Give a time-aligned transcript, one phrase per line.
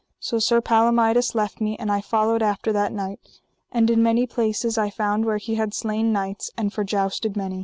[0.19, 3.19] So Sir Palomides left me, and I followed after that knight;
[3.71, 7.59] and in many places I found where he had slain knights, and forjousted many.